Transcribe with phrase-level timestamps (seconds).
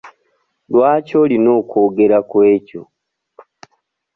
[0.71, 2.81] Lwaki olina okwogera ku ekyo?